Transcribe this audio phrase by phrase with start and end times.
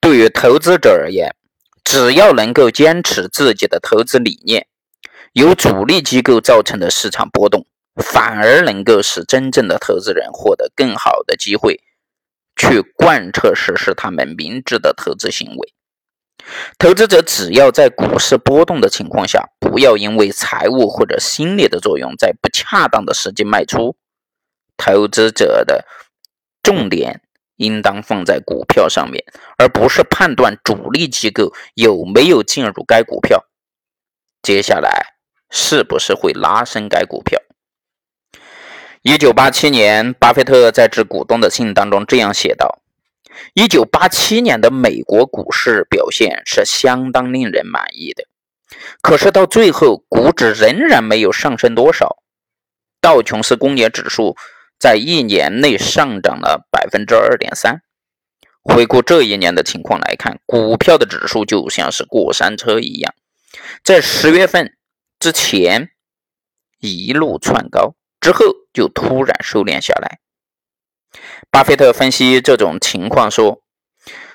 [0.00, 1.34] 对于投资者而言，
[1.84, 4.66] 只要能够坚持自己的投资理念，
[5.32, 7.66] 由主力机构造成的市场波动，
[7.96, 11.80] 反而能够使真正的投资人获得更好的机会，
[12.56, 15.74] 去贯彻实施他们明智的投资行为。
[16.78, 23.96] 投资者只要在股市波动的情况下，不要因为财务或者心理的作用，在不恰当的时机卖出。
[24.78, 25.84] 投资者的
[26.62, 27.20] 重点
[27.60, 29.22] 应当放在股票上面，
[29.58, 33.44] 而不是判断主力机构有没有进入该股票，
[34.42, 35.14] 接下来
[35.50, 37.38] 是不是会拉升该股票。
[39.02, 42.80] 一九八七年，巴菲特在致股东的信当中这样写道。
[43.54, 48.24] 一九八七年的美国股市表现是相当令人满意的，
[49.02, 52.16] 可是到最后，股指仍然没有上升多少。
[53.00, 54.36] 道琼斯工业指数
[54.80, 57.82] 在一年内上涨了百分之二点三。
[58.62, 63.14] 回顾这一年的情况来看，股票的指数就像是过山车一样，
[63.84, 64.76] 在十月份
[65.18, 65.90] 之前
[66.78, 70.18] 一路窜高，之后就突然收敛下来。
[71.50, 73.62] 巴菲特分析这种情况说：“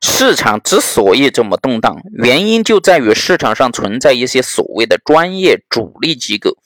[0.00, 6.56] 市场之所以这么动荡，原因就在于市场上存在一些所谓的专业主力机构，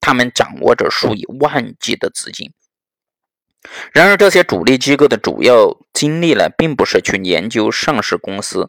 [0.00, 2.52] 他们掌握着数以万计的资金。
[3.92, 8.68] 然而，这些主力机构的主要精力呢，并不是去研究上市公司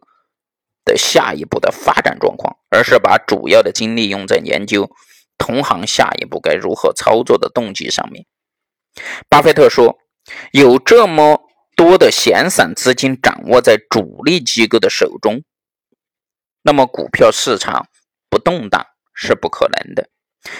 [0.86, 4.90] 的下一步的发展状况，而是把主要的精力用在研究
[5.38, 8.26] 同行下一步该如何操作的动机上面。”
[9.30, 10.00] 巴菲特说。
[10.54, 11.42] 有这么
[11.76, 15.44] 多的闲散资金掌握在主力机构的手中，
[16.62, 17.88] 那么股票市场
[18.30, 20.08] 不动荡是不可能的。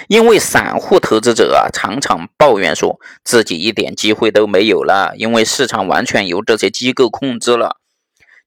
[0.08, 7.78] 因为散户投资者啊，常常抱怨说自己一点机会都没有了，因为市场完全由这些机构控制了，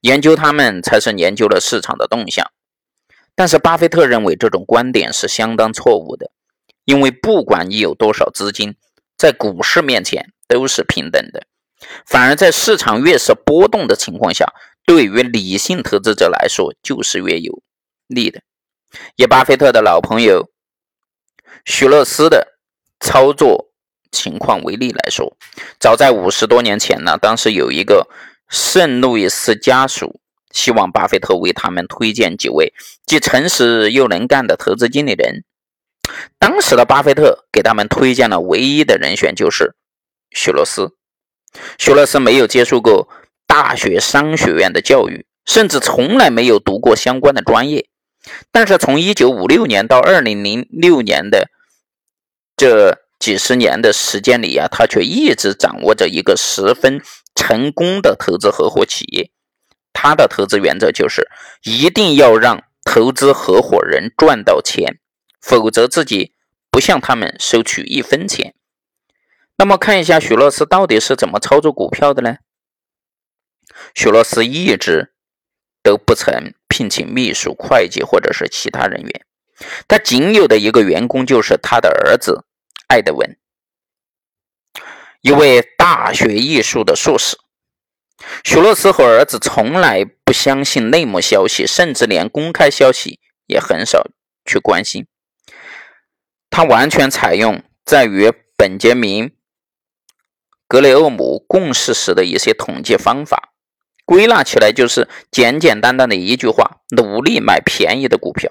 [0.01, 2.51] 研究他们才是研究了市场的动向。
[3.35, 6.31] 但是巴菲特认为这种观点是相当错误的，
[6.85, 8.77] 因为不管你有多少资金，
[9.17, 10.33] 在股市面前。
[10.49, 11.43] 都是平等的，
[12.07, 14.47] 反而在市场越是波动的情况下，
[14.85, 17.65] 对于理性投资者来说就是越有
[18.07, 18.43] 利的。
[19.17, 20.49] 以巴菲特的老朋友
[21.67, 22.57] 许勒斯的
[23.01, 23.73] 操作
[24.11, 25.37] 情况为例来说，
[25.79, 28.09] 早在五十多年前呢，当时有一个
[28.49, 30.21] 圣路易斯家属
[30.53, 32.73] 希望巴菲特为他们推荐几位
[33.05, 35.45] 既诚实又能干的投资经理人。
[36.39, 39.75] 当时的巴菲特给他们推荐了唯一的人选就是。
[40.31, 40.93] 许罗斯，
[41.79, 43.09] 许罗斯没有接受过
[43.47, 47.89] 大学商学院的教育，甚至从来没有读过相关的专业。
[48.51, 51.49] 但是从1956年到2006年的
[52.57, 57.03] 这几十年的时间里啊，他却一直掌握着一个十分
[57.35, 59.31] 成功的投资合伙企业。
[59.93, 61.29] 他的投资原则就是
[61.63, 64.99] 一定要让投资合伙人赚到钱，
[65.41, 66.33] 否则自己
[66.71, 68.55] 不向他们收取一分钱。
[69.57, 72.37] 那么看一下许诺斯到底是怎么操作股票的呢？
[73.95, 75.15] 许诺斯一直
[75.83, 79.27] 都不曾聘请秘书、会计或者是其他人员，
[79.89, 82.45] 他仅有的一个员工就是他的儿子
[82.89, 83.37] 艾德文，
[85.21, 87.39] 一位大学艺术的硕士。
[88.45, 94.07] 许诺斯和儿子从来不相信内幕消息，甚至连公开消息也很少
[94.45, 95.07] 去关心。
[96.51, 99.33] 他完全采用在与本杰明。
[100.67, 103.53] 格雷厄姆共事时的一些统计方法，
[104.05, 108.51] 归纳起来就是简简单单的一句话：努力买便宜的股票。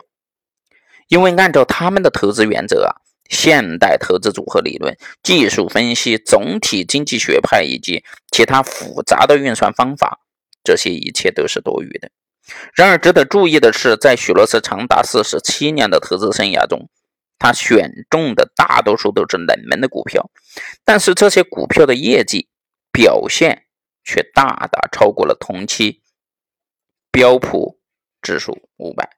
[1.07, 2.91] 因为按照他们的投资原则啊，
[3.29, 10.19] 现代投资组合理论、技术分析、总体经济学派以及其他复杂的运算方法，
[10.63, 12.09] 这些一切都是多余的。
[12.73, 16.89] 然而，值得注意的是，在许罗斯长达四十七年的投资生涯中，
[17.39, 20.29] 他选中的大多数都是冷门的股票，
[20.83, 22.47] 但是这些股票的业绩
[22.91, 23.65] 表现
[24.03, 26.01] 却大大超过了同期
[27.11, 27.80] 标普
[28.21, 29.14] 指数五百。